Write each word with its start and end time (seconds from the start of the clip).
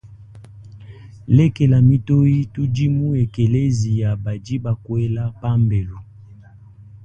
Lekela 1.35 1.77
mitoyi 1.87 2.37
tudi 2.53 2.85
mu 2.95 3.07
ekeleziya 3.23 4.09
badi 4.23 4.55
bakuela 4.63 5.23
pambelu. 5.39 5.97